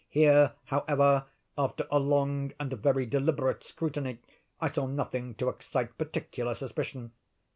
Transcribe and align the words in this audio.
Here, 0.09 0.53
however, 0.63 1.27
after 1.59 1.85
a 1.91 1.99
long 1.99 2.53
and 2.59 2.73
very 2.73 3.05
deliberate 3.05 3.63
scrutiny, 3.63 4.17
I 4.59 4.65
saw 4.65 4.87
nothing 4.87 5.35
to 5.35 5.49
excite 5.49 5.95
particular 5.99 6.55
suspicion. 6.55 7.11